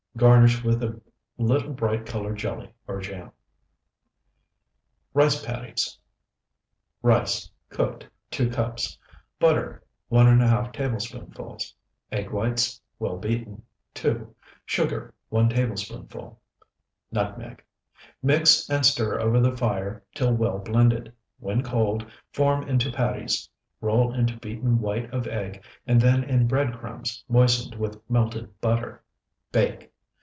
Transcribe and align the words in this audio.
Garnish 0.17 0.61
with 0.61 0.83
a 0.83 1.01
little 1.37 1.71
bright 1.71 2.05
colored 2.05 2.37
jelly 2.37 2.71
or 2.85 2.99
jam. 2.99 3.31
RICE 5.13 5.43
PATTIES 5.43 5.97
Rice, 7.01 7.49
cooked, 7.69 8.05
2 8.29 8.49
cups. 8.49 8.99
Butter, 9.39 9.81
1½ 10.11 10.73
tablespoonfuls. 10.73 11.73
Egg 12.11 12.29
whites, 12.29 12.79
well 12.99 13.17
beaten, 13.17 13.63
2. 13.93 14.35
Sugar, 14.65 15.13
1 15.29 15.47
tablespoonful. 15.49 16.39
Nutmeg. 17.13 17.63
Mix, 18.21 18.69
and 18.69 18.85
stir 18.85 19.17
over 19.17 19.39
the 19.39 19.55
fire 19.55 20.03
till 20.13 20.33
well 20.33 20.59
blended; 20.59 21.13
when 21.39 21.63
cold, 21.63 22.05
form 22.33 22.67
into 22.67 22.91
patties, 22.91 23.49
roll 23.79 24.13
in 24.13 24.25
beaten 24.39 24.81
white 24.81 25.09
of 25.13 25.25
egg, 25.25 25.63
and 25.87 26.01
then 26.01 26.23
in 26.25 26.47
bread 26.47 26.73
crumbs 26.77 27.23
moistened 27.29 27.75
with 27.79 27.97
melted 28.09 28.59
butter. 28.59 29.01
Bake. 29.53 29.87